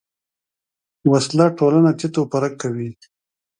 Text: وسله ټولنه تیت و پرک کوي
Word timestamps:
وسله 1.11 1.45
ټولنه 1.59 1.89
تیت 1.99 2.15
و 2.19 2.23
پرک 2.31 2.53
کوي 2.61 2.89